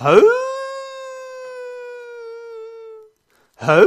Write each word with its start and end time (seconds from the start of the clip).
Hau! 0.00 0.20
Hau! 3.56 3.86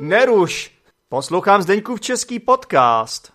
Neruš! 0.00 0.70
Poslouchám 1.08 1.62
Zdeňkův 1.62 2.00
český 2.00 2.40
podcast. 2.40 3.32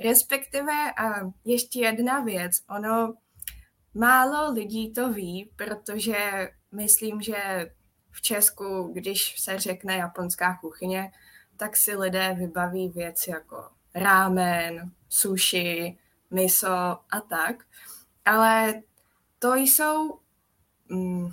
Respektive 0.00 0.72
a 0.98 1.32
ještě 1.44 1.80
jedna 1.80 2.20
věc, 2.20 2.52
ono 2.76 3.14
málo 3.94 4.52
lidí 4.52 4.92
to 4.92 5.12
ví, 5.12 5.50
protože 5.56 6.50
myslím, 6.72 7.20
že 7.22 7.70
v 8.10 8.22
Česku, 8.22 8.90
když 8.92 9.40
se 9.40 9.58
řekne 9.58 9.96
japonská 9.96 10.58
kuchyně, 10.60 11.12
tak 11.56 11.76
si 11.76 11.96
lidé 11.96 12.34
vybaví 12.38 12.88
věci 12.88 13.30
jako 13.30 13.70
rámen, 13.94 14.90
sushi, 15.08 15.98
miso 16.30 16.98
a 17.10 17.20
tak. 17.28 17.64
Ale 18.24 18.82
to 19.38 19.54
jsou 19.54 20.18
mm, 20.88 21.28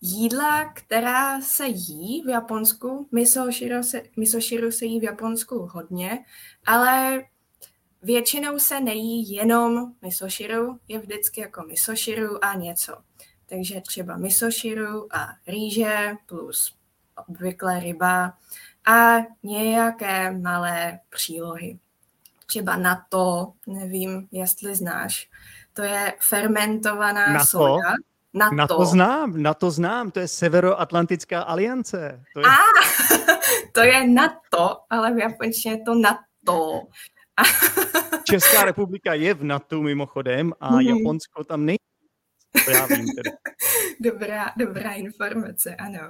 jídla, 0.00 0.72
která 0.72 1.40
se 1.40 1.66
jí 1.66 2.22
v 2.22 2.28
Japonsku. 2.28 3.08
Misoširu 3.12 3.82
se, 3.82 4.02
misoširu 4.16 4.70
se 4.70 4.84
jí 4.84 5.00
v 5.00 5.04
Japonsku 5.04 5.68
hodně, 5.72 6.24
ale 6.66 7.24
Většinou 8.02 8.58
se 8.58 8.80
nejí 8.80 9.32
jenom 9.32 9.92
misoširu, 10.02 10.78
je 10.88 10.98
vždycky 10.98 11.40
jako 11.40 11.62
misoširu 11.62 12.44
a 12.44 12.54
něco. 12.54 12.96
Takže 13.46 13.80
třeba 13.80 14.16
misoširu 14.16 15.16
a 15.16 15.28
rýže 15.46 16.16
plus 16.26 16.74
obvykle 17.28 17.80
ryba 17.80 18.32
a 18.86 19.16
nějaké 19.42 20.38
malé 20.38 21.00
přílohy. 21.08 21.78
Třeba 22.46 22.76
na 22.76 23.06
to, 23.08 23.52
nevím, 23.66 24.28
jestli 24.32 24.76
znáš, 24.76 25.28
to 25.72 25.82
je 25.82 26.14
fermentovaná 26.20 27.32
na 27.32 27.44
soja. 27.44 27.94
Na, 28.34 28.50
na 28.50 28.66
to. 28.66 28.76
to 28.76 28.84
znám, 28.84 29.42
na 29.42 29.54
to 29.54 29.70
znám, 29.70 30.10
to 30.10 30.20
je 30.20 30.28
Severoatlantická 30.28 31.42
aliance. 31.42 32.22
To 32.34 32.40
je... 32.40 32.46
A, 32.46 32.56
to 33.72 33.80
je 33.80 34.06
na 34.06 34.40
to, 34.50 34.76
ale 34.90 35.14
v 35.14 35.18
japonštině 35.18 35.74
je 35.74 35.82
to 35.84 35.94
na 35.94 36.18
to. 36.46 36.82
Česká 38.24 38.64
republika 38.64 39.14
je 39.14 39.34
v 39.34 39.44
NATO 39.44 39.82
mimochodem 39.82 40.52
a 40.60 40.70
mm. 40.70 40.80
Japonsko 40.80 41.44
tam 41.44 41.66
není. 41.66 41.78
To 42.64 42.70
já 42.70 42.86
vím 42.86 43.06
tedy. 43.16 43.30
Dobrá, 44.00 44.52
dobrá 44.56 44.92
informace, 44.92 45.76
ano. 45.76 46.08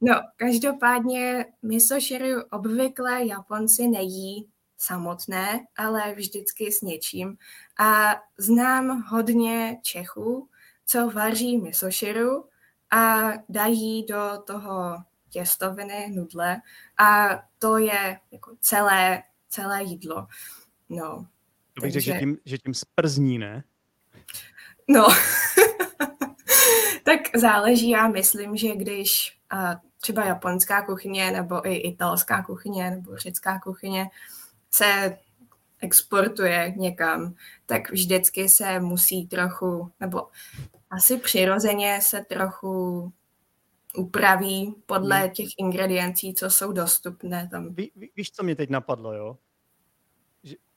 No, 0.00 0.14
každopádně 0.36 1.46
misoširu 1.62 2.42
obvykle 2.50 3.26
Japonci 3.26 3.88
nejí 3.88 4.48
samotné, 4.78 5.66
ale 5.76 6.14
vždycky 6.14 6.72
s 6.72 6.82
něčím. 6.82 7.36
A 7.80 8.16
znám 8.38 9.02
hodně 9.08 9.78
Čechů, 9.82 10.48
co 10.86 11.10
vaří 11.10 11.58
misoširu 11.58 12.44
a 12.90 13.32
dají 13.48 14.06
do 14.06 14.42
toho 14.46 14.96
těstoviny, 15.30 16.12
nudle 16.14 16.56
a 16.98 17.28
to 17.58 17.78
je 17.78 18.20
jako 18.32 18.56
celé, 18.60 19.22
celé 19.48 19.82
jídlo. 19.82 20.26
No, 20.88 21.26
to 21.74 21.82
bych 21.82 21.92
Takže... 21.92 22.00
řekl, 22.00 22.14
že 22.14 22.20
tím, 22.20 22.38
že 22.44 22.58
tím 22.58 22.74
sprzní, 22.74 23.38
ne? 23.38 23.64
No, 24.88 25.06
tak 27.04 27.20
záleží, 27.36 27.90
já 27.90 28.08
myslím, 28.08 28.56
že 28.56 28.76
když 28.76 29.38
a 29.50 29.80
třeba 30.00 30.24
japonská 30.24 30.82
kuchyně 30.82 31.30
nebo 31.30 31.68
i 31.68 31.74
italská 31.74 32.42
kuchyně 32.42 32.90
nebo 32.90 33.16
řecká 33.16 33.60
kuchyně 33.60 34.10
se 34.70 35.18
exportuje 35.80 36.74
někam, 36.76 37.34
tak 37.66 37.90
vždycky 37.90 38.48
se 38.48 38.80
musí 38.80 39.26
trochu, 39.26 39.92
nebo 40.00 40.28
asi 40.90 41.18
přirozeně 41.18 41.98
se 42.02 42.24
trochu 42.28 43.12
upraví 43.96 44.74
podle 44.86 45.18
hmm. 45.18 45.30
těch 45.30 45.48
ingrediencí, 45.58 46.34
co 46.34 46.50
jsou 46.50 46.72
dostupné 46.72 47.48
tam. 47.50 47.74
Ví, 47.74 47.92
ví, 47.96 48.10
víš, 48.16 48.30
co 48.30 48.42
mě 48.42 48.56
teď 48.56 48.70
napadlo, 48.70 49.12
jo? 49.12 49.38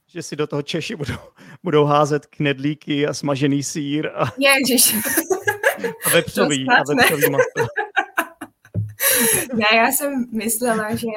Že 0.10 0.24
si 0.24 0.36
do 0.36 0.48
toho 0.48 0.62
Češi 0.62 0.96
budou, 0.96 1.18
budou 1.64 1.86
házet 1.86 2.26
knedlíky 2.26 3.08
a 3.08 3.14
smažený 3.14 3.64
sír 3.64 4.08
a, 4.16 4.26
Ježiš. 4.38 4.96
a 6.06 6.10
vepřový, 6.10 6.68
a 6.70 6.84
vepřový 6.84 7.30
maso. 7.30 7.70
ne, 9.54 9.66
já 9.78 9.88
jsem 9.88 10.26
myslela, 10.32 10.96
že 10.96 11.08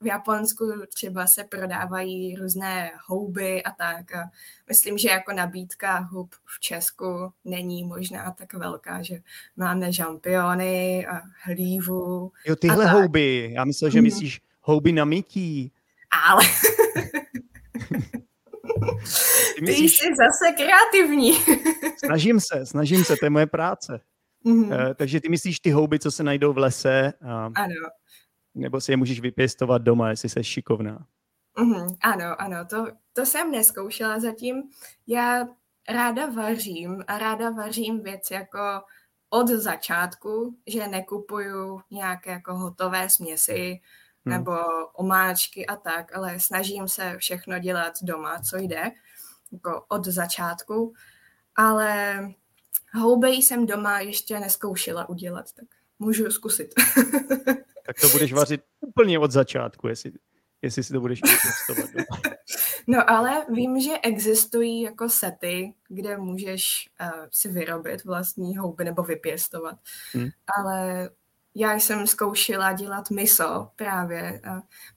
v 0.00 0.06
Japonsku 0.06 0.64
třeba 0.94 1.26
se 1.26 1.44
prodávají 1.44 2.36
různé 2.36 2.90
houby 3.06 3.62
a 3.62 3.70
tak. 3.70 4.14
A 4.14 4.30
myslím, 4.68 4.98
že 4.98 5.08
jako 5.08 5.32
nabídka 5.32 5.98
hub 5.98 6.34
v 6.44 6.60
Česku 6.60 7.32
není 7.44 7.84
možná 7.84 8.30
tak 8.38 8.54
velká, 8.54 9.02
že 9.02 9.18
máme 9.56 9.92
žampiony 9.92 11.06
a 11.06 11.22
hlívu. 11.42 12.32
Jo, 12.46 12.56
tyhle 12.56 12.86
houby. 12.86 13.50
Já 13.52 13.64
myslel, 13.64 13.90
že 13.90 13.98
mhm. 13.98 14.04
myslíš 14.04 14.40
houby 14.60 14.92
na 14.92 15.04
mytí. 15.04 15.72
Ale 16.28 16.42
ty, 19.54 19.60
myslíš... 19.60 19.98
Ty 19.98 20.06
jsi 20.06 20.12
zase 20.16 20.52
kreativní. 20.56 21.32
snažím 22.04 22.40
se, 22.40 22.66
snažím 22.66 23.04
se, 23.04 23.16
to 23.16 23.26
je 23.26 23.30
moje 23.30 23.46
práce. 23.46 24.00
Mm-hmm. 24.46 24.86
Uh, 24.86 24.94
takže 24.94 25.20
ty 25.20 25.28
myslíš 25.28 25.60
ty 25.60 25.70
houby, 25.70 25.98
co 25.98 26.10
se 26.10 26.22
najdou 26.22 26.52
v 26.52 26.58
lese? 26.58 27.12
A... 27.28 27.50
Ano. 27.54 27.74
Nebo 28.54 28.80
si 28.80 28.92
je 28.92 28.96
můžeš 28.96 29.20
vypěstovat 29.20 29.82
doma, 29.82 30.10
jestli 30.10 30.28
jsi 30.28 30.44
šikovná. 30.44 31.06
Mm-hmm. 31.56 31.96
Ano, 32.00 32.40
ano, 32.40 32.64
to, 32.64 32.86
to 33.12 33.26
jsem 33.26 33.50
neskoušela 33.50 34.20
zatím. 34.20 34.62
Já 35.06 35.48
ráda 35.88 36.26
vařím 36.26 37.04
a 37.06 37.18
ráda 37.18 37.50
vařím 37.50 38.02
věci 38.02 38.34
jako 38.34 38.60
od 39.30 39.48
začátku, 39.48 40.56
že 40.66 40.88
nekupuju 40.88 41.80
nějaké 41.90 42.30
jako 42.30 42.54
hotové 42.54 43.10
směsi, 43.10 43.80
hmm. 44.26 44.38
nebo 44.38 44.56
omáčky 44.92 45.66
a 45.66 45.76
tak, 45.76 46.16
ale 46.16 46.40
snažím 46.40 46.88
se 46.88 47.14
všechno 47.18 47.58
dělat 47.58 47.94
doma, 48.02 48.40
co 48.40 48.56
jde, 48.56 48.90
jako 49.52 49.84
od 49.88 50.04
začátku, 50.04 50.94
ale 51.56 52.18
houby 52.94 53.28
jsem 53.28 53.66
doma 53.66 54.00
ještě 54.00 54.40
neskoušela 54.40 55.08
udělat, 55.08 55.52
tak 55.52 55.64
můžu 55.98 56.30
zkusit. 56.30 56.74
tak 57.86 58.00
to 58.00 58.08
budeš 58.08 58.32
vařit 58.32 58.60
úplně 58.80 59.18
od 59.18 59.30
začátku, 59.30 59.88
jestli, 59.88 60.12
jestli 60.62 60.82
si 60.82 60.92
to 60.92 61.00
budeš 61.00 61.20
testovat. 61.20 61.90
No 62.86 63.10
ale 63.10 63.46
vím, 63.48 63.80
že 63.80 63.98
existují 64.02 64.82
jako 64.82 65.08
sety, 65.08 65.74
kde 65.88 66.16
můžeš 66.16 66.88
uh, 67.00 67.26
si 67.30 67.48
vyrobit 67.48 68.04
vlastní 68.04 68.56
houby 68.56 68.84
nebo 68.84 69.02
vypěstovat. 69.02 69.78
Hmm. 70.12 70.28
Ale 70.58 71.10
já 71.54 71.74
jsem 71.74 72.06
zkoušela 72.06 72.72
dělat 72.72 73.10
miso 73.10 73.68
právě. 73.76 74.40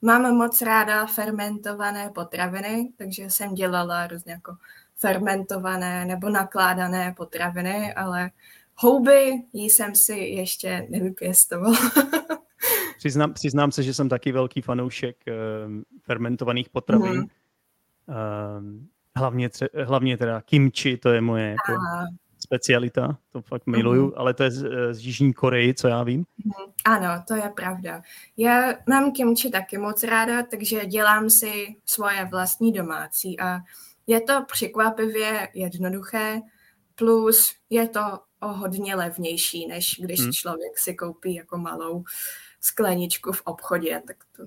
Mám 0.02 0.36
moc 0.36 0.62
ráda 0.62 1.06
fermentované 1.06 2.10
potraviny, 2.10 2.92
takže 2.96 3.30
jsem 3.30 3.54
dělala 3.54 4.06
různě 4.06 4.32
jako 4.32 4.56
fermentované 4.96 6.04
nebo 6.04 6.28
nakládané 6.28 7.14
potraviny, 7.16 7.94
ale 7.94 8.30
houby 8.74 9.32
jsem 9.52 9.96
si 9.96 10.14
ještě 10.14 10.86
nevypěstovala. 10.90 11.78
přiznám, 12.98 13.32
přiznám 13.32 13.72
se, 13.72 13.82
že 13.82 13.94
jsem 13.94 14.08
taky 14.08 14.32
velký 14.32 14.60
fanoušek 14.60 15.16
uh, 15.28 15.72
fermentovaných 16.02 16.68
potravin. 16.68 17.14
Mm. 17.14 17.26
Uh, 18.08 18.86
hlavně, 19.16 19.48
tře- 19.48 19.84
hlavně 19.84 20.18
teda 20.18 20.40
kimchi, 20.40 20.96
to 20.96 21.08
je 21.08 21.20
moje 21.20 21.48
jako, 21.50 21.80
specialita, 22.48 23.18
to 23.32 23.42
fakt 23.42 23.66
miluju, 23.66 24.08
mm-hmm. 24.08 24.16
ale 24.16 24.34
to 24.34 24.42
je 24.42 24.50
z, 24.50 24.66
z 24.92 24.98
Jižní 24.98 25.32
Koreji, 25.32 25.74
co 25.74 25.88
já 25.88 26.02
vím. 26.02 26.24
Mm-hmm. 26.24 26.72
Ano, 26.84 27.24
to 27.28 27.34
je 27.34 27.52
pravda. 27.56 28.02
Já 28.36 28.74
mám 28.88 29.12
kimchi 29.12 29.50
taky 29.50 29.78
moc 29.78 30.02
ráda, 30.02 30.42
takže 30.42 30.86
dělám 30.86 31.30
si 31.30 31.76
svoje 31.84 32.24
vlastní 32.24 32.72
domácí 32.72 33.40
a 33.40 33.58
je 34.06 34.20
to 34.20 34.44
překvapivě 34.52 35.48
jednoduché, 35.54 36.40
plus 36.94 37.54
je 37.70 37.88
to 37.88 38.00
o 38.40 38.48
hodně 38.48 38.94
levnější, 38.94 39.66
než 39.66 40.00
když 40.00 40.20
mm. 40.20 40.32
člověk 40.32 40.78
si 40.78 40.94
koupí 40.94 41.34
jako 41.34 41.58
malou 41.58 42.04
skleničku 42.60 43.32
v 43.32 43.42
obchodě, 43.44 44.02
tak 44.06 44.16
to 44.36 44.42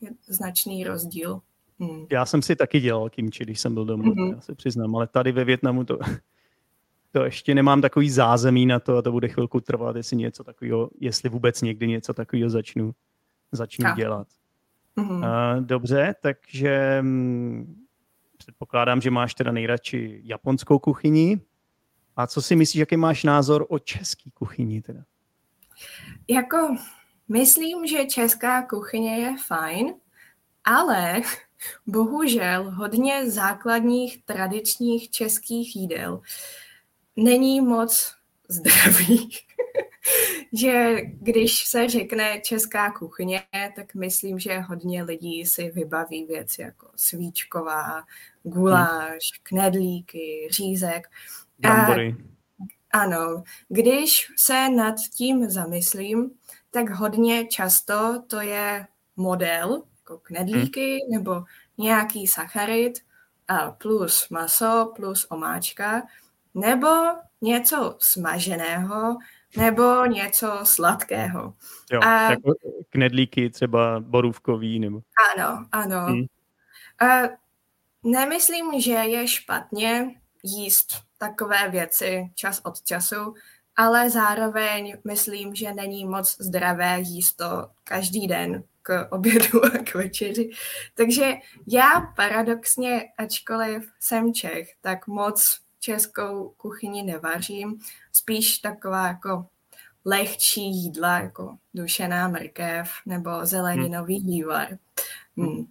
je 0.00 0.10
značný 0.26 0.84
rozdíl. 0.84 1.40
Hmm. 1.80 2.06
Já 2.12 2.26
jsem 2.26 2.42
si 2.42 2.56
taky 2.56 2.80
dělal 2.80 3.10
kimči, 3.10 3.44
když 3.44 3.60
jsem 3.60 3.74
byl 3.74 3.84
doma, 3.84 4.04
mm-hmm. 4.04 4.34
já 4.34 4.40
se 4.40 4.54
přiznám, 4.54 4.96
ale 4.96 5.06
tady 5.06 5.32
ve 5.32 5.44
Větnamu 5.44 5.84
to 5.84 5.98
to 7.16 7.24
ještě 7.24 7.54
nemám 7.54 7.80
takový 7.80 8.10
zázemí 8.10 8.66
na 8.66 8.80
to 8.80 8.96
a 8.96 9.02
to 9.02 9.12
bude 9.12 9.28
chvilku 9.28 9.60
trvat, 9.60 9.96
jestli 9.96 10.16
něco 10.16 10.44
takového, 10.44 10.90
jestli 11.00 11.28
vůbec 11.28 11.62
někdy 11.62 11.88
něco 11.88 12.14
takového 12.14 12.50
začnu, 12.50 12.94
začnu 13.52 13.94
dělat. 13.94 14.26
Mm-hmm. 14.96 15.18
Uh, 15.18 15.64
dobře, 15.64 16.14
takže 16.20 16.98
um, 17.00 17.76
předpokládám, 18.36 19.00
že 19.00 19.10
máš 19.10 19.34
teda 19.34 19.52
nejradši 19.52 20.20
japonskou 20.24 20.78
kuchyni. 20.78 21.40
A 22.16 22.26
co 22.26 22.42
si 22.42 22.56
myslíš, 22.56 22.80
jaký 22.80 22.96
máš 22.96 23.24
názor 23.24 23.66
o 23.68 23.78
české 23.78 24.30
kuchyni 24.30 24.82
teda? 24.82 25.00
Jako, 26.28 26.76
myslím, 27.28 27.86
že 27.86 28.04
česká 28.04 28.66
kuchyně 28.66 29.18
je 29.18 29.36
fajn, 29.46 29.94
ale 30.64 31.20
bohužel 31.86 32.70
hodně 32.70 33.30
základních 33.30 34.24
tradičních 34.24 35.10
českých 35.10 35.76
jídel 35.76 36.22
není 37.16 37.60
moc 37.60 38.14
zdravých. 38.48 39.38
že 40.52 40.96
když 41.02 41.64
se 41.64 41.88
řekne 41.88 42.40
česká 42.40 42.92
kuchyně, 42.92 43.42
tak 43.76 43.94
myslím, 43.94 44.38
že 44.38 44.58
hodně 44.58 45.02
lidí 45.02 45.46
si 45.46 45.70
vybaví 45.70 46.24
věci 46.24 46.62
jako 46.62 46.90
svíčková, 46.96 48.04
guláš, 48.42 49.22
knedlíky, 49.42 50.48
řízek. 50.50 51.08
Brambory. 51.58 52.16
Ano, 52.90 53.42
když 53.68 54.10
se 54.46 54.68
nad 54.68 54.94
tím 55.16 55.50
zamyslím, 55.50 56.30
tak 56.70 56.90
hodně 56.90 57.46
často 57.46 58.22
to 58.26 58.40
je 58.40 58.86
model, 59.16 59.82
jako 59.98 60.18
knedlíky 60.18 60.90
hmm. 60.90 61.18
nebo 61.18 61.44
nějaký 61.78 62.26
sacharid 62.26 62.98
a 63.48 63.70
plus 63.70 64.28
maso, 64.28 64.92
plus 64.96 65.26
omáčka, 65.30 66.02
nebo 66.56 66.88
něco 67.40 67.96
smaženého, 67.98 69.16
nebo 69.56 70.06
něco 70.06 70.60
sladkého. 70.62 71.54
Jo, 71.92 72.00
a, 72.02 72.30
jako 72.30 72.54
knedlíky 72.90 73.50
třeba 73.50 74.00
borůvkový 74.00 74.78
nebo... 74.78 75.00
Ano, 75.36 75.66
ano. 75.72 76.06
Hmm. 76.06 76.24
A 77.00 77.28
nemyslím, 78.02 78.80
že 78.80 78.92
je 78.92 79.28
špatně 79.28 80.20
jíst 80.42 81.02
takové 81.18 81.68
věci 81.68 82.30
čas 82.34 82.60
od 82.64 82.82
času, 82.82 83.34
ale 83.76 84.10
zároveň 84.10 84.96
myslím, 85.04 85.54
že 85.54 85.72
není 85.72 86.04
moc 86.04 86.36
zdravé 86.40 87.00
jíst 87.00 87.34
to 87.34 87.68
každý 87.84 88.26
den 88.26 88.64
k 88.82 89.08
obědu 89.10 89.64
a 89.64 89.70
k 89.70 89.94
večeři. 89.94 90.50
Takže 90.94 91.32
já 91.66 92.00
paradoxně, 92.16 93.04
ačkoliv 93.18 93.90
jsem 94.00 94.34
Čech, 94.34 94.68
tak 94.80 95.06
moc 95.06 95.60
českou 95.80 96.52
kuchyni 96.56 97.02
nevařím. 97.02 97.78
Spíš 98.12 98.58
taková 98.58 99.06
jako 99.06 99.46
lehčí 100.04 100.70
jídla, 100.70 101.18
jako 101.18 101.56
dušená 101.74 102.28
mrkev 102.28 102.90
nebo 103.06 103.30
zeleninový 103.42 104.18
hmm. 104.18 104.26
vývar. 104.26 104.68
Hmm. 105.36 105.66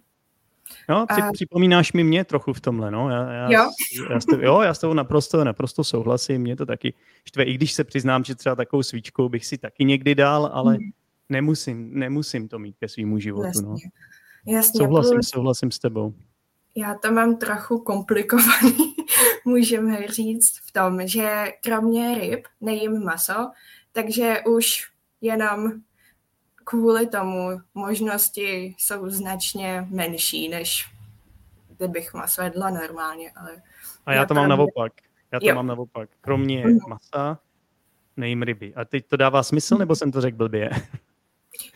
No, 0.88 1.06
při, 1.06 1.22
a... 1.22 1.32
připomínáš 1.32 1.92
mi 1.92 2.04
mě 2.04 2.24
trochu 2.24 2.52
v 2.52 2.60
tomhle, 2.60 2.90
no. 2.90 3.10
Já, 3.10 3.32
já, 3.32 3.50
jo? 3.50 3.70
Já, 4.10 4.20
s, 4.20 4.24
jo, 4.40 4.60
já 4.60 4.74
s 4.74 4.78
tou 4.78 4.92
naprosto, 4.92 5.44
naprosto 5.44 5.84
souhlasím, 5.84 6.42
mě 6.42 6.56
to 6.56 6.66
taky 6.66 6.94
štve, 7.24 7.44
i 7.44 7.54
když 7.54 7.72
se 7.72 7.84
přiznám, 7.84 8.24
že 8.24 8.34
třeba 8.34 8.54
takovou 8.54 8.82
svíčkou 8.82 9.28
bych 9.28 9.46
si 9.46 9.58
taky 9.58 9.84
někdy 9.84 10.14
dal, 10.14 10.50
ale 10.52 10.74
hmm. 10.74 10.90
nemusím, 11.28 11.98
nemusím 11.98 12.48
to 12.48 12.58
mít 12.58 12.76
ke 12.80 12.88
svýmu 12.88 13.18
životu, 13.18 13.46
Jasně. 13.46 13.62
no. 13.62 13.76
Jasně, 14.46 14.78
souhlasím, 14.78 15.14
plus, 15.14 15.28
souhlasím 15.28 15.70
s 15.70 15.78
tebou. 15.78 16.14
Já 16.74 16.94
to 16.94 17.12
mám 17.12 17.36
trochu 17.36 17.78
komplikovaný, 17.78 18.94
můžeme 19.44 20.08
říct, 20.08 20.58
v 20.68 20.72
tom, 20.72 21.06
že 21.06 21.46
kromě 21.62 22.18
ryb 22.18 22.46
nejím 22.60 23.04
maso, 23.04 23.50
takže 23.92 24.36
už 24.46 24.90
jenom 25.20 25.72
kvůli 26.54 27.06
tomu 27.06 27.60
možnosti 27.74 28.74
jsou 28.78 29.10
značně 29.10 29.86
menší, 29.90 30.48
než 30.48 30.90
kdybych 31.76 32.14
maso 32.14 32.42
jedla 32.42 32.70
normálně. 32.70 33.32
Ale 33.36 33.62
a 34.06 34.12
já 34.12 34.26
to 34.26 34.34
mám 34.34 34.48
naopak. 34.48 34.92
Já 35.32 35.40
to 35.40 35.48
jo. 35.48 35.54
mám 35.54 35.66
naopak. 35.66 36.10
Kromě 36.20 36.66
mm. 36.66 36.78
masa 36.88 37.38
nejím 38.16 38.42
ryby. 38.42 38.74
A 38.74 38.84
teď 38.84 39.06
to 39.06 39.16
dává 39.16 39.42
smysl, 39.42 39.76
nebo 39.78 39.96
jsem 39.96 40.12
to 40.12 40.20
řekl 40.20 40.36
blbě? 40.36 40.70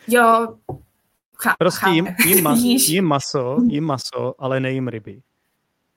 Jo, 0.07 0.57
Chá, 1.35 1.55
prostě 1.59 1.89
jim, 1.89 2.07
jim, 2.25 2.43
ma, 2.43 2.53
jim, 2.53 3.05
maso, 3.05 3.57
jim 3.67 3.83
maso, 3.83 4.35
ale 4.39 4.59
nejím 4.59 4.87
ryby. 4.87 5.21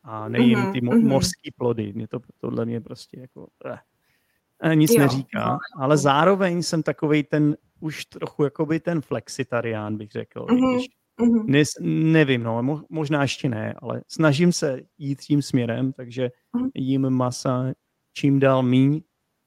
A 0.05 0.29
nejím 0.29 0.59
mm-hmm, 0.59 0.73
ty 0.73 0.81
mo- 0.81 1.09
mořský 1.09 1.51
plody. 1.57 1.93
Mě 1.93 2.09
to, 2.09 2.21
tohle 2.41 2.67
mě 2.67 2.81
prostě 2.81 3.21
jako... 3.21 3.49
Eh. 3.65 3.79
eh 4.63 4.77
nic 4.77 4.91
jo, 4.91 4.99
neříká, 4.99 5.49
no. 5.51 5.59
ale 5.83 5.97
zároveň 5.97 6.63
jsem 6.63 6.83
takový 6.83 7.23
ten 7.23 7.57
už 7.81 8.05
trochu 8.05 8.45
jakoby 8.45 8.81
ten 8.81 9.01
flexitarián, 9.01 9.97
bych 9.97 10.11
řekl. 10.11 10.41
Mm-hmm. 10.41 10.75
Když. 10.75 10.87
Nes, 11.47 11.69
nevím, 11.81 12.43
no, 12.43 12.63
mo, 12.63 12.83
možná 12.91 13.23
ještě 13.23 13.49
ne, 13.49 13.75
ale 13.83 14.03
snažím 14.09 14.53
se 14.53 14.81
jít 14.99 15.21
tím 15.21 15.43
směrem, 15.43 15.93
takže 15.93 16.31
mm-hmm. 16.57 16.71
jím 16.75 17.11
masa 17.11 17.73
čím 18.13 18.41
dál 18.41 18.63
míň 18.63 19.01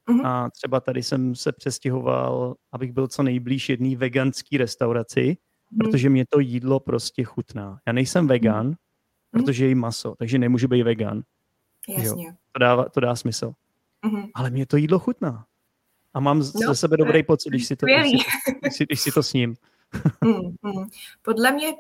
mm-hmm. 0.10 0.26
a 0.26 0.50
třeba 0.50 0.80
tady 0.80 1.04
jsem 1.04 1.36
se 1.36 1.52
přestěhoval, 1.52 2.56
abych 2.72 2.92
byl 2.92 3.08
co 3.08 3.24
nejblíž 3.24 3.70
jedné 3.70 3.96
veganské 3.96 4.58
restauraci, 4.58 5.22
mm-hmm. 5.22 5.78
protože 5.78 6.10
mě 6.10 6.26
to 6.30 6.40
jídlo 6.40 6.80
prostě 6.80 7.24
chutná. 7.24 7.80
Já 7.88 7.94
nejsem 7.94 8.28
vegan, 8.28 8.76
mm-hmm. 9.34 9.46
protože 9.46 9.68
jím 9.68 9.80
maso, 9.80 10.16
takže 10.18 10.38
nemůžu 10.38 10.68
být 10.68 10.84
vegan. 10.84 11.22
Jasně. 11.88 12.26
Jo, 12.26 12.32
to, 12.52 12.60
dá, 12.60 12.90
to 12.90 13.00
dá 13.00 13.16
smysl. 13.16 13.54
Mm-hmm. 14.06 14.30
Ale 14.34 14.50
mě 14.50 14.66
to 14.66 14.78
jídlo 14.78 15.00
chutná. 15.00 15.46
A 16.14 16.20
mám 16.20 16.38
no, 16.40 16.44
ze 16.44 16.76
sebe 16.76 16.98
dobrý 16.98 17.24
pocit, 17.24 17.50
když 17.50 17.68
si 17.68 17.76
to, 17.76 17.86
když 17.86 18.12
si, 18.12 18.54
když 18.62 18.76
si, 18.76 18.86
když 18.86 19.02
si 19.02 19.12
to 19.12 19.24
sním. 19.24 19.56
mm, 20.24 20.56
mm. 20.62 20.86
Podle 21.22 21.52
mě 21.52 21.74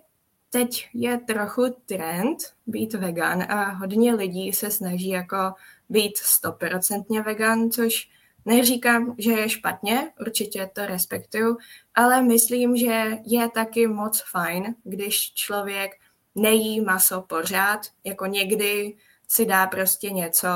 teď 0.49 0.89
je 0.93 1.17
trochu 1.17 1.75
trend 1.85 2.37
být 2.67 2.93
vegan 2.93 3.43
a 3.51 3.71
hodně 3.71 4.13
lidí 4.13 4.53
se 4.53 4.71
snaží 4.71 5.09
jako 5.09 5.53
být 5.89 6.17
stoprocentně 6.17 7.21
vegan, 7.21 7.71
což 7.71 8.09
neříkám, 8.45 9.15
že 9.17 9.31
je 9.31 9.49
špatně, 9.49 10.11
určitě 10.21 10.69
to 10.73 10.85
respektuju, 10.85 11.57
ale 11.95 12.21
myslím, 12.21 12.77
že 12.77 13.17
je 13.25 13.49
taky 13.49 13.87
moc 13.87 14.23
fajn, 14.31 14.75
když 14.83 15.33
člověk 15.33 15.91
nejí 16.37 16.81
maso 16.81 17.21
pořád, 17.21 17.79
jako 18.03 18.25
někdy 18.25 18.97
si 19.27 19.45
dá 19.45 19.67
prostě 19.67 20.09
něco, 20.09 20.47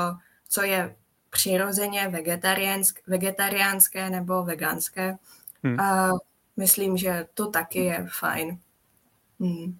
co 0.48 0.62
je 0.62 0.96
přirozeně 1.30 2.08
vegetariánsk, 2.08 3.00
vegetariánské 3.06 4.10
nebo 4.10 4.44
veganské. 4.44 5.18
Hmm. 5.62 5.80
A 5.80 6.10
myslím, 6.56 6.96
že 6.96 7.26
to 7.34 7.46
taky 7.46 7.78
je 7.78 8.06
fajn. 8.18 8.58
Hmm. 9.40 9.78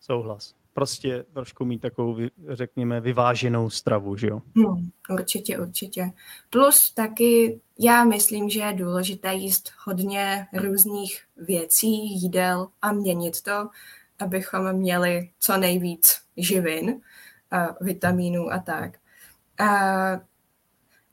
Souhlas. 0.00 0.54
Prostě 0.72 1.24
trošku 1.32 1.64
mít 1.64 1.78
takovou, 1.78 2.16
řekněme, 2.48 3.00
vyváženou 3.00 3.70
stravu, 3.70 4.16
že 4.16 4.26
jo? 4.26 4.42
Hmm, 4.56 4.90
určitě, 5.10 5.58
určitě. 5.58 6.12
Plus 6.50 6.90
taky 6.90 7.60
já 7.78 8.04
myslím, 8.04 8.50
že 8.50 8.60
je 8.60 8.72
důležité 8.72 9.34
jíst 9.34 9.72
hodně 9.84 10.46
různých 10.52 11.22
věcí, 11.36 12.22
jídel 12.22 12.68
a 12.82 12.92
měnit 12.92 13.42
to, 13.42 13.68
abychom 14.22 14.72
měli 14.72 15.30
co 15.40 15.56
nejvíc 15.56 16.20
živin, 16.36 17.00
vitamínů 17.80 18.52
a 18.52 18.58
tak. 18.58 18.98
A 19.58 20.20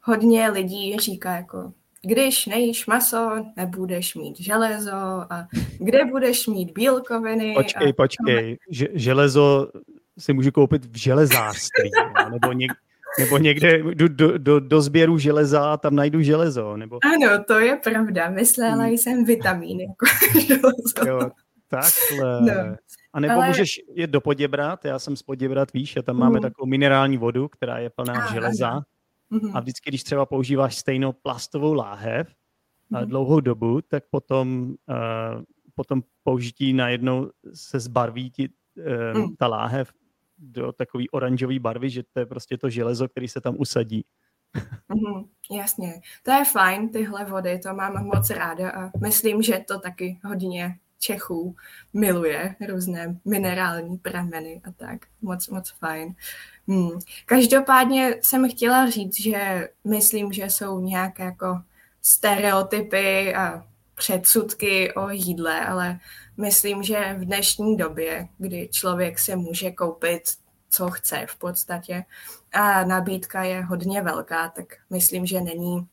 hodně 0.02 0.50
lidí 0.50 0.98
říká 0.98 1.36
jako, 1.36 1.74
když 2.02 2.46
nejíš 2.46 2.86
maso, 2.86 3.46
nebudeš 3.56 4.16
mít 4.16 4.40
železo 4.40 5.26
a 5.30 5.48
kde 5.80 6.06
budeš 6.06 6.48
mít 6.48 6.72
bílkoviny. 6.72 7.54
Počkej, 7.54 7.90
a... 7.90 7.94
počkej, 7.94 8.58
Ž- 8.70 8.88
železo 8.94 9.68
si 10.20 10.34
můžu 10.34 10.52
koupit 10.52 10.86
v 10.86 10.98
železářství, 10.98 11.92
nebo, 12.32 12.52
něk, 12.52 12.72
nebo 13.20 13.38
někde 13.38 13.84
do, 13.94 14.08
do, 14.08 14.38
do, 14.38 14.60
do 14.60 14.82
sběru 14.82 15.18
železa 15.18 15.74
a 15.74 15.78
tam 15.78 15.96
najdu 15.96 16.22
železo. 16.22 16.78
Nebo... 16.78 17.00
Ano, 17.04 17.44
to 17.44 17.60
je 17.60 17.76
pravda, 17.76 18.30
myslela 18.30 18.84
hmm. 18.84 18.94
jsem 18.94 19.26
vitamíny. 19.26 19.84
Jako 19.84 20.40
železo. 20.40 21.08
Jo, 21.08 21.32
takhle. 21.68 22.42
No. 22.48 22.76
A 23.14 23.20
nebo 23.20 23.34
Ale... 23.34 23.48
můžeš 23.48 23.80
jít 23.96 24.10
do 24.10 24.22
Poděbrat, 24.22 24.86
já 24.86 25.00
jsem 25.00 25.16
z 25.16 25.24
Poděbrat, 25.24 25.74
víš, 25.74 25.98
a 25.98 26.02
tam 26.02 26.16
mm. 26.16 26.20
máme 26.20 26.40
takovou 26.40 26.66
minerální 26.66 27.18
vodu, 27.18 27.48
která 27.48 27.78
je 27.78 27.90
plná 27.90 28.26
a, 28.26 28.34
železa. 28.34 28.70
Ano. 28.70 28.82
Mm-hmm. 29.32 29.52
A 29.54 29.60
vždycky, 29.60 29.90
když 29.90 30.04
třeba 30.04 30.26
používáš 30.26 30.78
stejnou 30.78 31.12
plastovou 31.12 31.74
láhev 31.74 32.28
mm-hmm. 32.92 33.06
dlouhou 33.06 33.40
dobu, 33.40 33.82
tak 33.82 34.04
potom, 34.10 34.76
uh, 34.90 35.44
potom 35.76 36.02
použití 36.24 36.74
najednou 36.74 37.30
se 37.54 37.80
zbarví 37.80 38.32
ti, 38.32 38.50
uh, 39.14 39.22
mm. 39.22 39.36
ta 39.36 39.48
láhev 39.48 39.92
do 40.38 40.72
takové 40.72 41.04
oranžové 41.12 41.60
barvy, 41.60 41.90
že 41.90 42.04
to 42.14 42.20
je 42.20 42.26
prostě 42.26 42.58
to 42.58 42.70
železo, 42.70 43.08
který 43.08 43.28
se 43.28 43.42
tam 43.42 43.56
usadí. 43.58 44.06
Mm-hmm, 44.90 45.28
jasně, 45.58 46.02
to 46.24 46.32
je 46.32 46.46
fajn, 46.46 46.90
tyhle 46.90 47.26
vody, 47.26 47.60
to 47.60 47.74
mám 47.74 48.06
moc 48.06 48.30
ráda 48.30 48.72
a 48.72 48.92
myslím, 49.02 49.42
že 49.42 49.64
to 49.68 49.80
taky 49.80 50.20
hodně 50.24 50.80
Čechů 51.08 51.56
miluje 51.94 52.56
různé 52.70 53.18
minerální 53.26 53.98
prameny 53.98 54.62
a 54.66 54.72
tak. 54.72 55.06
Moc, 55.22 55.48
moc 55.48 55.70
fajn. 55.70 56.16
Hmm. 56.68 57.00
Každopádně 57.26 58.16
jsem 58.22 58.50
chtěla 58.50 58.90
říct, 58.90 59.22
že 59.22 59.70
myslím, 59.84 60.34
že 60.34 60.46
jsou 60.46 60.80
nějaké 60.80 61.24
jako 61.24 61.62
stereotypy 62.02 63.36
a 63.36 63.68
předsudky 63.96 64.94
o 64.94 65.10
jídle, 65.10 65.66
ale 65.66 66.00
myslím, 66.38 66.84
že 66.84 67.16
v 67.20 67.26
dnešní 67.26 67.78
době, 67.78 68.28
kdy 68.38 68.70
člověk 68.72 69.20
se 69.20 69.36
může 69.36 69.72
koupit 69.72 70.22
co 70.70 70.90
chce 70.90 71.26
v 71.30 71.36
podstatě. 71.36 72.04
A 72.52 72.84
nabídka 72.84 73.44
je 73.44 73.62
hodně 73.62 74.02
velká, 74.02 74.50
tak 74.50 74.66
myslím, 74.90 75.26
že 75.26 75.42
není 75.42 75.88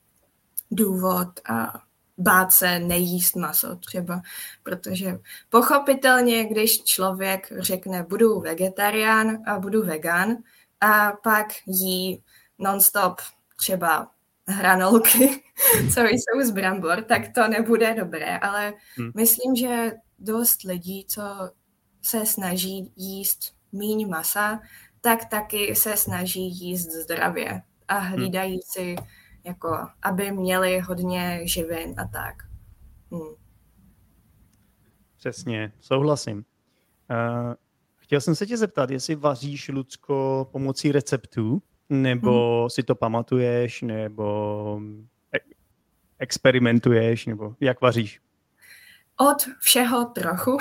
důvod 0.71 1.28
a 1.49 1.83
bát 2.18 2.52
se 2.52 2.78
nejíst 2.78 3.37
maso 3.37 3.76
třeba, 3.76 4.23
protože 4.62 5.18
pochopitelně, 5.49 6.44
když 6.44 6.85
člověk 6.85 7.52
řekne 7.59 8.02
budu 8.02 8.40
vegetarián 8.40 9.38
a 9.47 9.59
budu 9.59 9.83
vegan 9.83 10.37
a 10.80 11.12
pak 11.23 11.47
jí 11.66 12.23
nonstop 12.59 13.21
třeba 13.56 14.11
hranolky, 14.49 15.42
co 15.94 16.00
jsou 16.00 16.42
z 16.42 16.50
brambor, 16.50 17.02
tak 17.02 17.23
to 17.35 17.49
nebude 17.49 17.94
dobré, 17.94 18.38
ale 18.38 18.75
hmm. 18.97 19.11
myslím, 19.16 19.56
že 19.56 19.92
dost 20.18 20.62
lidí, 20.62 21.06
co 21.09 21.23
se 22.02 22.26
snaží 22.26 22.92
jíst 22.97 23.54
míň 23.73 24.09
masa, 24.09 24.61
tak 25.00 25.25
taky 25.25 25.76
se 25.76 25.97
snaží 25.97 26.49
jíst 26.49 26.90
zdravě 26.90 27.62
a 27.88 27.99
hmm. 27.99 28.16
hlídají 28.16 28.61
si, 28.62 28.97
jako, 29.44 29.78
aby 30.02 30.32
měli 30.32 30.80
hodně 30.80 31.40
živin 31.44 31.94
a 32.00 32.04
tak. 32.04 32.34
Hmm. 33.12 33.34
Přesně, 35.16 35.72
souhlasím. 35.80 36.36
Uh, 36.36 37.54
chtěl 37.96 38.20
jsem 38.20 38.34
se 38.34 38.46
tě 38.46 38.56
zeptat, 38.56 38.90
jestli 38.90 39.14
vaříš, 39.14 39.68
Lucko, 39.68 40.48
pomocí 40.52 40.92
receptů, 40.92 41.62
nebo 41.88 42.60
hmm. 42.60 42.70
si 42.70 42.82
to 42.82 42.94
pamatuješ, 42.94 43.82
nebo 43.82 44.80
experimentuješ, 46.18 47.26
nebo 47.26 47.54
jak 47.60 47.80
vaříš? 47.80 48.20
Od 49.20 49.42
všeho 49.60 50.04
trochu. 50.04 50.58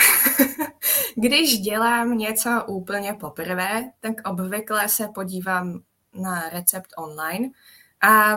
Když 1.15 1.59
dělám 1.59 2.17
něco 2.17 2.63
úplně 2.67 3.13
poprvé, 3.13 3.91
tak 3.99 4.13
obvykle 4.29 4.89
se 4.89 5.07
podívám 5.07 5.79
na 6.13 6.49
recept 6.49 6.87
online 6.97 7.49
a 8.01 8.35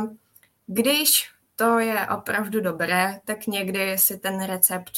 když 0.66 1.30
to 1.56 1.78
je 1.78 2.06
opravdu 2.08 2.60
dobré, 2.60 3.20
tak 3.24 3.46
někdy 3.46 3.98
si 3.98 4.18
ten 4.18 4.44
recept 4.44 4.92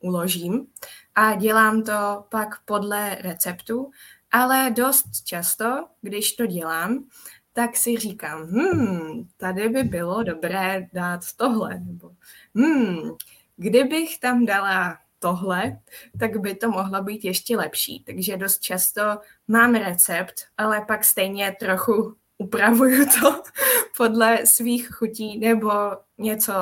uložím 0.00 0.66
a 1.14 1.34
dělám 1.34 1.82
to 1.82 2.24
pak 2.28 2.48
podle 2.64 3.14
receptu, 3.14 3.90
ale 4.30 4.70
dost 4.70 5.24
často, 5.24 5.86
když 6.02 6.32
to 6.32 6.46
dělám, 6.46 7.04
tak 7.52 7.76
si 7.76 7.96
říkám, 7.96 8.42
hmm, 8.42 9.28
tady 9.36 9.68
by 9.68 9.82
bylo 9.82 10.22
dobré 10.22 10.86
dát 10.92 11.20
tohle, 11.36 11.80
nebo 11.80 12.10
hmm, 12.54 13.10
kdybych 13.56 14.20
tam 14.20 14.46
dala 14.46 14.98
tohle, 15.18 15.78
tak 16.18 16.36
by 16.40 16.54
to 16.54 16.70
mohlo 16.70 17.02
být 17.02 17.24
ještě 17.24 17.56
lepší. 17.56 18.04
Takže 18.04 18.36
dost 18.36 18.60
často 18.60 19.02
mám 19.48 19.74
recept, 19.74 20.34
ale 20.58 20.84
pak 20.88 21.04
stejně 21.04 21.56
trochu 21.60 22.16
upravuju 22.38 23.06
to 23.20 23.42
podle 23.96 24.46
svých 24.46 24.88
chutí, 24.88 25.38
nebo 25.38 25.70
něco 26.18 26.52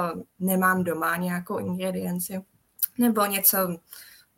nemám 0.41 0.85
doma, 0.85 1.17
nějakou 1.17 1.59
ingredienci, 1.59 2.41
nebo 2.99 3.26
něco 3.26 3.76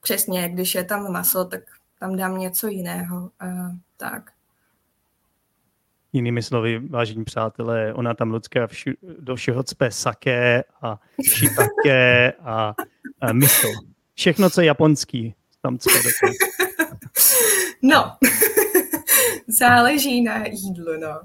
přesně, 0.00 0.49
když 0.49 0.75
je 0.75 0.85
tam 0.85 1.12
maso, 1.12 1.45
tak 1.45 1.61
tam 2.00 2.17
dám 2.17 2.38
něco 2.38 2.67
jiného. 2.67 3.31
Uh, 3.43 3.71
tak. 3.97 4.31
Jinými 6.12 6.43
slovy, 6.43 6.79
vážení 6.79 7.25
přátelé, 7.25 7.95
ona 7.95 8.14
tam 8.14 8.31
Lucka 8.31 8.67
vši, 8.67 8.97
do 9.19 9.37
všeho 9.37 9.62
cpe 9.62 9.91
sake 9.91 10.64
a 10.83 11.00
shiitake 11.31 12.33
a, 12.33 12.75
a 13.21 13.33
miso. 13.33 13.69
Všechno, 14.14 14.50
co 14.50 14.61
je 14.61 14.67
japonský, 14.67 15.35
tam 15.62 15.79
cpe. 15.79 15.99
No, 17.83 18.17
záleží 19.54 20.23
na 20.23 20.46
jídlu, 20.46 21.00
no. 21.00 21.20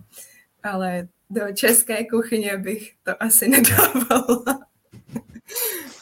Ale 0.63 1.07
do 1.29 1.41
české 1.53 2.05
kuchyně 2.05 2.57
bych 2.57 2.93
to 3.03 3.24
asi 3.24 3.48
nedávala. 3.50 4.59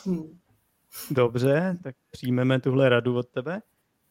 hmm. 0.05 0.37
Dobře, 1.11 1.77
tak 1.83 1.95
přijmeme 2.11 2.59
tuhle 2.59 2.89
radu 2.89 3.17
od 3.17 3.27
tebe. 3.27 3.61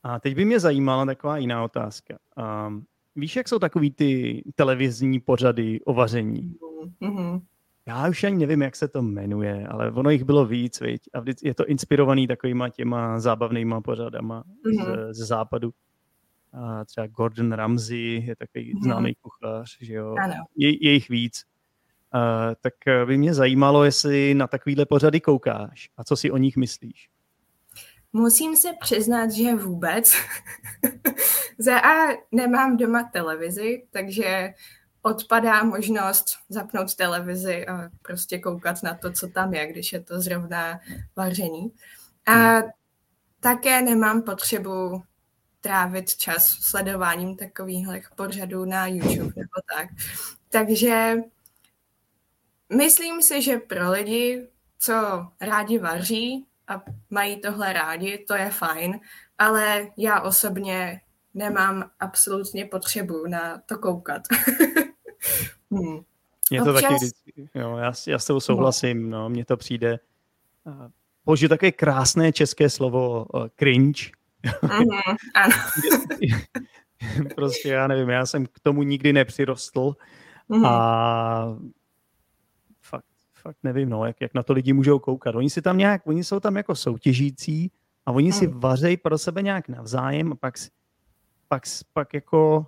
A 0.03 0.21
teď 0.21 0.35
by 0.35 0.45
mě 0.45 0.61
zajímala 0.61 1.07
taková 1.07 1.37
jiná 1.37 1.65
otázka. 1.65 2.19
Um, 2.67 2.85
víš, 3.17 3.37
jak 3.37 3.49
jsou 3.49 3.59
takový 3.59 3.91
ty 3.91 4.43
televizní 4.55 5.21
pořady 5.21 5.81
o 5.85 5.95
vaření? 5.95 6.55
Mm-hmm. 7.01 7.41
Já 7.87 8.09
už 8.09 8.25
ani 8.25 8.37
nevím, 8.37 8.63
jak 8.63 8.77
se 8.77 8.89
to 8.89 9.03
jmenuje, 9.03 9.67
ale 9.67 9.91
ono 9.91 10.11
jich 10.11 10.25
bylo 10.25 10.47
víc, 10.47 10.81
viď? 10.81 11.03
A 11.15 11.25
je 11.43 11.55
to 11.55 11.67
inspirovaný 11.67 12.27
takovýma 12.27 12.69
těma 12.69 13.21
zábavnýma 13.21 13.81
pořadama 13.81 14.45
mm-hmm. 14.67 15.13
z, 15.13 15.17
z 15.17 15.27
západu. 15.27 15.73
A 16.53 16.85
třeba 16.85 17.07
Gordon 17.07 17.53
Ramsay 17.53 17.99
je 17.99 18.37
takový 18.37 18.75
mm-hmm. 18.75 18.83
známý 18.83 19.15
kuchař, 19.15 19.77
že 19.81 19.95
jo? 19.95 20.15
Ano. 20.23 20.35
Je, 20.57 20.87
je 20.87 20.93
jich 20.93 21.09
víc. 21.09 21.45
Uh, 22.15 22.55
tak 22.61 22.75
by 23.07 23.19
mě 23.19 23.35
zajímalo, 23.35 23.85
jestli 23.85 24.35
na 24.35 24.47
takovýhle 24.47 24.87
pořady 24.87 25.21
koukáš 25.21 25.91
a 25.97 26.05
co 26.05 26.17
si 26.17 26.31
o 26.31 26.37
nich 26.37 26.57
myslíš. 26.57 27.09
Musím 28.13 28.57
se 28.57 28.69
přiznat, 28.81 29.31
že 29.31 29.55
vůbec. 29.55 30.13
Za 31.59 31.79
A 31.79 32.17
nemám 32.33 32.77
doma 32.77 33.11
televizi, 33.13 33.87
takže 33.91 34.55
odpadá 35.03 35.65
možnost 35.65 36.27
zapnout 36.49 36.95
televizi 36.95 37.67
a 37.67 37.89
prostě 38.03 38.39
koukat 38.39 38.83
na 38.83 38.95
to, 38.95 39.13
co 39.13 39.29
tam 39.29 39.55
je, 39.55 39.67
když 39.67 39.93
je 39.93 40.01
to 40.01 40.21
zrovna 40.21 40.81
vaření. 41.17 41.73
A 42.27 42.33
hmm. 42.33 42.63
také 43.41 43.83
nemám 43.83 44.23
potřebu 44.23 45.03
trávit 45.67 46.17
čas 46.17 46.49
sledováním 46.49 47.37
takových 47.37 47.89
pořadů 48.17 48.65
na 48.65 48.87
YouTube 48.87 49.33
nebo 49.37 49.61
tak. 49.77 49.89
Takže 50.51 51.15
myslím 52.77 53.23
si, 53.23 53.43
že 53.43 53.57
pro 53.57 53.91
lidi, 53.91 54.49
co 54.79 55.27
rádi 55.41 55.79
vaří, 55.79 56.47
a 56.69 56.83
mají 57.11 57.41
tohle 57.41 57.73
rádi, 57.73 58.19
to 58.19 58.35
je 58.35 58.51
fajn, 58.51 59.01
ale 59.39 59.91
já 59.97 60.21
osobně 60.21 61.01
nemám 61.35 61.91
absolutně 62.01 62.65
potřebu 62.65 63.27
na 63.27 63.59
to 63.67 63.79
koukat. 63.79 64.23
hmm. 65.71 66.01
Mně 66.51 66.63
to 66.63 66.75
Občas... 66.75 67.01
taky, 67.01 67.49
jo, 67.55 67.77
já, 67.77 67.93
já 68.07 68.19
s 68.19 68.27
tou 68.27 68.41
souhlasím, 68.41 69.11
no, 69.11 69.29
mně 69.29 69.45
to 69.45 69.57
přijde. 69.57 69.99
Použiju 71.25 71.49
také 71.49 71.73
krásné 71.73 72.33
české 72.33 72.71
slovo 72.71 73.27
uh, 73.35 73.47
cringe. 73.59 74.16
Mm-hmm, 74.47 75.17
ano. 75.35 75.55
prostě 77.35 77.69
já 77.69 77.87
nevím, 77.87 78.09
já 78.09 78.27
jsem 78.27 78.47
k 78.47 78.61
tomu 78.63 78.83
nikdy 78.83 79.13
nepřirostl 79.13 79.97
mm-hmm. 80.51 80.67
a 80.67 81.59
fakt 83.47 83.59
nevím, 83.63 83.89
no, 83.89 84.05
jak, 84.05 84.21
jak 84.21 84.35
na 84.35 84.43
to 84.43 84.53
lidi 84.53 84.73
můžou 84.73 84.99
koukat. 84.99 85.35
Oni 85.35 85.51
si 85.51 85.63
tam 85.63 85.79
nějak, 85.79 86.07
oni 86.07 86.25
jsou 86.25 86.41
tam 86.41 86.57
jako 86.57 86.75
soutěžící 86.75 87.71
a 88.07 88.13
oni 88.13 88.33
si 88.33 88.47
hmm. 88.47 88.61
vařejí 88.61 88.97
pro 88.97 89.19
sebe 89.19 89.43
nějak 89.43 89.69
navzájem 89.69 90.33
a 90.33 90.35
pak, 90.35 90.55
pak, 91.49 91.63
pak 91.93 92.15
jako 92.15 92.67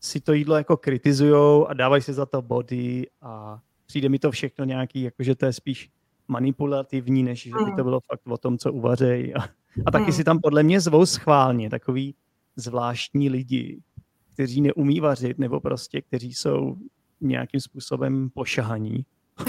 si 0.00 0.20
to 0.20 0.32
jídlo 0.32 0.56
jako 0.56 0.76
kritizujou 0.76 1.66
a 1.66 1.74
dávají 1.74 2.02
si 2.02 2.12
za 2.12 2.26
to 2.26 2.42
body 2.42 3.06
a 3.22 3.60
přijde 3.86 4.08
mi 4.08 4.18
to 4.18 4.30
všechno 4.30 4.64
nějaký, 4.64 5.02
jakože 5.02 5.34
to 5.34 5.46
je 5.46 5.52
spíš 5.52 5.90
manipulativní, 6.28 7.22
než 7.22 7.42
že 7.42 7.50
by 7.50 7.58
to 7.58 7.64
hmm. 7.64 7.74
bylo 7.74 8.00
fakt 8.00 8.20
o 8.28 8.38
tom, 8.38 8.58
co 8.58 8.72
uvařejí. 8.72 9.34
A, 9.34 9.42
a 9.86 9.90
taky 9.90 10.04
hmm. 10.04 10.12
si 10.12 10.24
tam 10.24 10.40
podle 10.40 10.62
mě 10.62 10.80
zvou 10.80 11.06
schválně 11.06 11.70
takový 11.70 12.14
zvláštní 12.56 13.30
lidi, 13.30 13.80
kteří 14.32 14.60
neumí 14.60 15.00
vařit, 15.00 15.38
nebo 15.38 15.60
prostě, 15.60 16.02
kteří 16.02 16.34
jsou 16.34 16.76
nějakým 17.20 17.60
způsobem 17.60 18.30
pošahaní. 18.30 19.04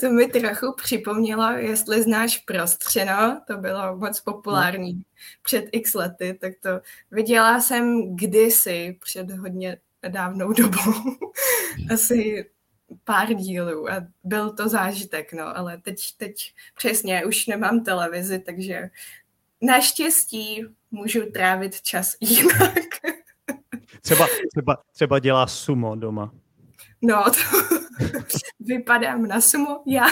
to 0.00 0.10
mi 0.10 0.26
trochu 0.26 0.74
připomnělo, 0.82 1.50
jestli 1.50 2.02
znáš 2.02 2.38
Prostřeno, 2.38 3.40
to 3.46 3.56
bylo 3.56 3.96
moc 3.96 4.20
populární 4.20 4.94
no. 4.94 5.02
před 5.42 5.64
x 5.72 5.94
lety, 5.94 6.38
tak 6.40 6.52
to 6.62 6.70
viděla 7.10 7.60
jsem 7.60 8.16
kdysi 8.16 8.98
před 9.00 9.30
hodně 9.30 9.78
dávnou 10.08 10.52
dobou, 10.52 10.92
asi 11.92 12.50
pár 13.04 13.34
dílů 13.34 13.90
a 13.90 14.06
byl 14.24 14.52
to 14.52 14.68
zážitek, 14.68 15.32
no, 15.32 15.56
ale 15.56 15.78
teď, 15.78 15.98
teď 16.16 16.34
přesně 16.76 17.24
už 17.26 17.46
nemám 17.46 17.84
televizi, 17.84 18.38
takže 18.38 18.90
naštěstí 19.60 20.64
můžu 20.90 21.30
trávit 21.30 21.80
čas 21.80 22.16
jinak. 22.20 22.74
Třeba, 24.02 24.26
třeba, 24.54 24.82
třeba 24.92 25.18
dělá 25.18 25.46
sumo 25.46 25.96
doma. 25.96 26.32
No, 27.02 27.24
to 27.24 27.76
vypadám 28.60 29.26
na 29.26 29.40
sumo, 29.40 29.82
já, 29.86 30.06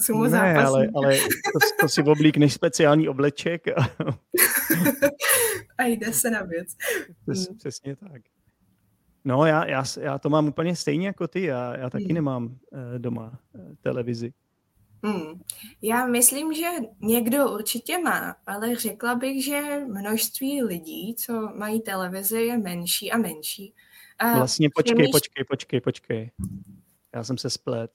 sumo 0.00 0.24
ne, 0.24 0.30
zápasník. 0.30 0.66
ale, 0.66 0.88
ale 0.94 1.18
to, 1.18 1.58
to 1.80 1.88
si 1.88 2.02
oblíkneš 2.02 2.54
speciální 2.54 3.08
obleček. 3.08 3.68
A, 3.68 3.74
a 5.78 5.84
jde 5.84 6.12
se 6.12 6.30
na 6.30 6.42
věc. 6.42 6.68
Přes, 7.22 7.48
hmm. 7.48 7.58
Přesně 7.58 7.96
tak. 7.96 8.22
No, 9.24 9.46
já, 9.46 9.66
já, 9.66 9.84
já 10.00 10.18
to 10.18 10.30
mám 10.30 10.48
úplně 10.48 10.76
stejně 10.76 11.06
jako 11.06 11.28
ty, 11.28 11.42
já, 11.42 11.76
já 11.76 11.90
taky 11.90 12.04
hmm. 12.04 12.14
nemám 12.14 12.44
uh, 12.44 12.98
doma 12.98 13.38
uh, 13.52 13.74
televizi. 13.80 14.32
Hmm. 15.02 15.40
Já 15.82 16.06
myslím, 16.06 16.54
že 16.54 16.66
někdo 17.00 17.50
určitě 17.50 17.98
má, 17.98 18.36
ale 18.46 18.76
řekla 18.76 19.14
bych, 19.14 19.44
že 19.44 19.80
množství 19.86 20.62
lidí, 20.62 21.14
co 21.14 21.52
mají 21.56 21.80
televizi, 21.80 22.40
je 22.40 22.58
menší 22.58 23.12
a 23.12 23.18
menší. 23.18 23.74
A 24.18 24.36
vlastně 24.36 24.70
počkej, 24.74 24.94
přemýš... 24.94 25.10
počkej, 25.10 25.44
počkej, 25.44 25.80
počkej. 25.80 26.30
Já 27.14 27.24
jsem 27.24 27.38
se 27.38 27.50
splet. 27.50 27.90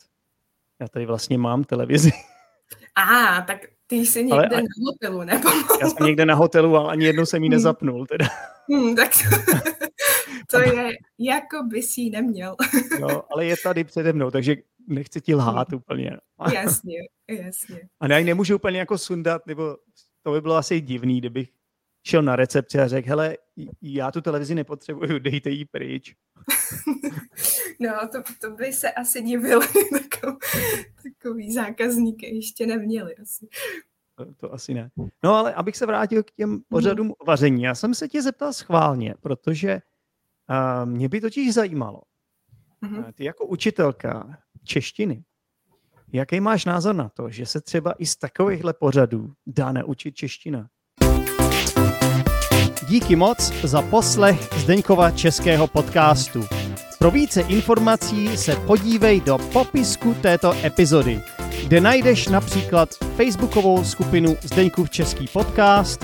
Já 0.79 0.87
tady 0.87 1.05
vlastně 1.05 1.37
mám 1.37 1.63
televizi. 1.63 2.11
A, 2.95 3.41
tak 3.41 3.57
ty 3.87 3.95
jsi 3.95 4.23
někde 4.23 4.55
ale, 4.55 4.61
na 4.61 4.91
hotelu, 4.91 5.23
nebo? 5.23 5.49
Já 5.81 5.89
jsem 5.89 6.05
někde 6.05 6.25
na 6.25 6.35
hotelu, 6.35 6.75
ale 6.75 6.91
ani 6.91 7.05
jednou 7.05 7.25
jsem 7.25 7.43
ji 7.43 7.49
hmm. 7.49 7.51
nezapnul. 7.51 8.05
Teda. 8.05 8.25
Hmm, 8.69 8.95
tak 8.95 9.11
to, 10.51 10.59
je, 10.59 10.91
jako 11.19 11.63
by 11.63 11.83
si 11.83 12.01
ji 12.01 12.09
neměl. 12.09 12.55
no, 12.99 13.33
ale 13.33 13.45
je 13.45 13.55
tady 13.63 13.83
přede 13.83 14.13
mnou, 14.13 14.31
takže 14.31 14.55
nechci 14.87 15.21
ti 15.21 15.35
lhát 15.35 15.73
úplně. 15.73 16.17
jasně, 16.53 16.97
jasně. 17.29 17.79
A 17.99 18.07
já 18.07 18.17
ji 18.17 18.25
nemůžu 18.25 18.55
úplně 18.55 18.79
jako 18.79 18.97
sundat, 18.97 19.47
nebo 19.47 19.77
to 20.23 20.31
by 20.31 20.41
bylo 20.41 20.55
asi 20.55 20.81
divný, 20.81 21.17
kdybych 21.17 21.49
šel 22.07 22.21
na 22.21 22.35
recepci 22.35 22.79
a 22.79 22.87
řekl, 22.87 23.09
hele, 23.09 23.37
já 23.81 24.11
tu 24.11 24.21
televizi 24.21 24.55
nepotřebuju, 24.55 25.19
dejte 25.19 25.49
ji 25.49 25.65
pryč. 25.65 26.15
no, 27.79 27.93
to, 28.11 28.23
to 28.41 28.51
by 28.51 28.73
se 28.73 28.91
asi 28.91 29.21
divili, 29.21 29.67
takový, 30.11 30.37
takový 31.03 31.53
zákazníky 31.53 32.35
ještě 32.35 32.65
neměli 32.65 33.15
asi. 33.15 33.47
To, 34.15 34.33
to 34.33 34.53
asi 34.53 34.73
ne. 34.73 34.89
No 35.23 35.35
ale 35.35 35.53
abych 35.53 35.77
se 35.77 35.85
vrátil 35.85 36.23
k 36.23 36.31
těm 36.31 36.61
pořadům 36.69 37.07
mm. 37.07 37.13
vaření. 37.27 37.63
Já 37.63 37.75
jsem 37.75 37.93
se 37.93 38.07
tě 38.07 38.21
zeptal 38.21 38.53
schválně, 38.53 39.15
protože 39.21 39.81
uh, 40.49 40.89
mě 40.89 41.09
by 41.09 41.21
totiž 41.21 41.53
zajímalo, 41.53 42.01
mm-hmm. 42.83 43.13
ty 43.13 43.23
jako 43.23 43.45
učitelka 43.45 44.37
češtiny, 44.63 45.23
jaký 46.13 46.39
máš 46.39 46.65
názor 46.65 46.95
na 46.95 47.09
to, 47.09 47.29
že 47.29 47.45
se 47.45 47.61
třeba 47.61 47.93
i 47.93 48.05
z 48.05 48.15
takovýchhle 48.15 48.73
pořadů 48.73 49.33
dá 49.47 49.71
naučit 49.71 50.15
čeština? 50.15 50.67
Díky 52.89 53.15
moc 53.15 53.53
za 53.63 53.81
poslech 53.81 54.49
Zdeňkova 54.57 55.11
českého 55.11 55.67
podcastu. 55.67 56.43
Pro 56.99 57.11
více 57.11 57.41
informací 57.41 58.37
se 58.37 58.55
podívej 58.55 59.21
do 59.21 59.37
popisku 59.53 60.13
této 60.13 60.53
epizody, 60.63 61.21
kde 61.67 61.81
najdeš 61.81 62.27
například 62.27 62.89
facebookovou 63.15 63.83
skupinu 63.83 64.35
Zdeňkův 64.41 64.89
český 64.89 65.27
podcast, 65.27 66.03